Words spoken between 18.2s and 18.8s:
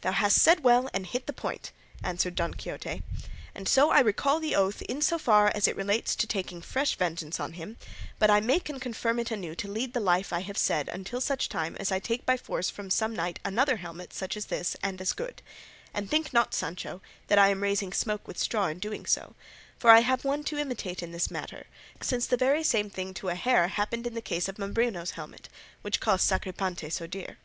with straw in